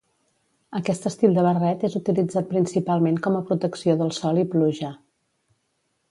[0.77, 4.91] Aquest estil de barret és utilitzat principalment com a protecció del sol i pluja.